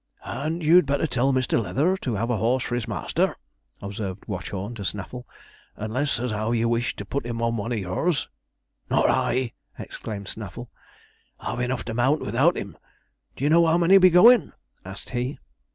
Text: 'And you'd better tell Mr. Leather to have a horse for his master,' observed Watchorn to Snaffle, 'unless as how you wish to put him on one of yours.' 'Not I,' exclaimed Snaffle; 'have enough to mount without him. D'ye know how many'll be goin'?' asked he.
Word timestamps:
'And 0.25 0.63
you'd 0.63 0.87
better 0.87 1.05
tell 1.05 1.31
Mr. 1.31 1.61
Leather 1.61 1.95
to 1.97 2.15
have 2.15 2.31
a 2.31 2.37
horse 2.37 2.63
for 2.63 2.73
his 2.73 2.87
master,' 2.87 3.37
observed 3.83 4.23
Watchorn 4.25 4.73
to 4.73 4.83
Snaffle, 4.83 5.27
'unless 5.75 6.19
as 6.19 6.31
how 6.31 6.53
you 6.53 6.67
wish 6.67 6.95
to 6.95 7.05
put 7.05 7.23
him 7.23 7.39
on 7.39 7.55
one 7.55 7.71
of 7.71 7.77
yours.' 7.77 8.27
'Not 8.89 9.07
I,' 9.11 9.53
exclaimed 9.77 10.27
Snaffle; 10.27 10.71
'have 11.39 11.59
enough 11.59 11.85
to 11.85 11.93
mount 11.93 12.19
without 12.21 12.57
him. 12.57 12.79
D'ye 13.35 13.49
know 13.49 13.67
how 13.67 13.77
many'll 13.77 13.99
be 13.99 14.09
goin'?' 14.09 14.53
asked 14.83 15.11
he. 15.11 15.37